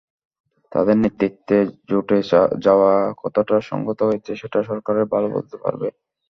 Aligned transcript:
তাদের 0.71 0.95
নেতৃত্বে 0.97 1.57
জোটে 1.89 2.17
যাওয়া 2.65 2.91
কতটা 3.21 3.55
সংগত 3.69 3.99
হয়েছে, 4.09 4.31
সেটা 4.41 4.59
সরকারই 4.69 5.05
ভালো 5.13 5.27
বলতে 5.35 5.55
পারবে। 5.63 5.87